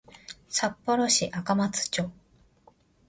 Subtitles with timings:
[0.49, 2.09] 札幌市赤松町